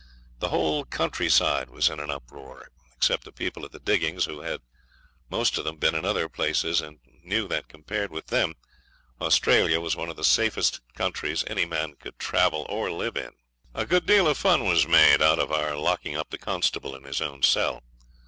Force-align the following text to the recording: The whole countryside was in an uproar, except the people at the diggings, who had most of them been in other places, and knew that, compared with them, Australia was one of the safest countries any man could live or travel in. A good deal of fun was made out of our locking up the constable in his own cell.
The 0.39 0.47
whole 0.49 0.83
countryside 0.85 1.69
was 1.69 1.87
in 1.87 1.99
an 1.99 2.09
uproar, 2.09 2.71
except 2.97 3.23
the 3.23 3.31
people 3.31 3.63
at 3.65 3.71
the 3.71 3.77
diggings, 3.79 4.25
who 4.25 4.39
had 4.41 4.61
most 5.29 5.59
of 5.59 5.63
them 5.63 5.75
been 5.77 5.93
in 5.93 6.05
other 6.05 6.27
places, 6.27 6.81
and 6.81 6.99
knew 7.23 7.47
that, 7.49 7.67
compared 7.67 8.09
with 8.09 8.25
them, 8.25 8.55
Australia 9.21 9.79
was 9.79 9.95
one 9.95 10.09
of 10.09 10.15
the 10.15 10.23
safest 10.23 10.81
countries 10.95 11.43
any 11.45 11.65
man 11.65 11.91
could 11.97 12.15
live 12.15 12.51
or 12.67 12.89
travel 12.89 13.03
in. 13.15 13.33
A 13.75 13.85
good 13.85 14.07
deal 14.07 14.27
of 14.27 14.39
fun 14.39 14.65
was 14.65 14.87
made 14.87 15.21
out 15.21 15.37
of 15.37 15.51
our 15.51 15.75
locking 15.77 16.15
up 16.17 16.31
the 16.31 16.39
constable 16.39 16.95
in 16.95 17.03
his 17.03 17.21
own 17.21 17.43
cell. 17.43 17.83